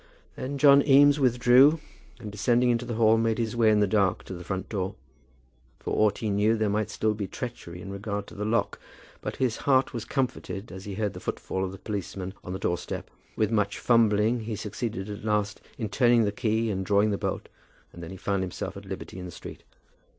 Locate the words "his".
3.37-3.55, 9.35-9.57